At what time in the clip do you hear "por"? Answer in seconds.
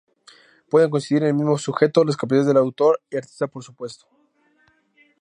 3.45-3.63